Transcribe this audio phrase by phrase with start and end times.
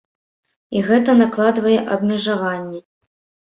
[0.79, 2.87] І гэта накладвае абмежаванні.